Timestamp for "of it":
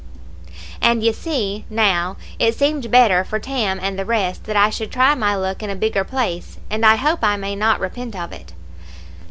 8.19-8.53